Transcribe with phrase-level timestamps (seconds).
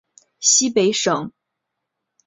[0.39, 1.31] 西北省